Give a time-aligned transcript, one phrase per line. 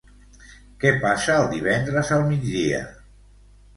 [0.83, 2.81] Què passa el divendres al migdia?